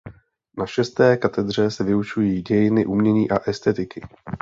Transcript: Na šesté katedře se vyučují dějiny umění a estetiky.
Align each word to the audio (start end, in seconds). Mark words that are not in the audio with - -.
Na 0.57 0.65
šesté 0.65 1.17
katedře 1.17 1.71
se 1.71 1.83
vyučují 1.83 2.41
dějiny 2.41 2.85
umění 2.85 3.31
a 3.31 3.49
estetiky. 3.49 4.01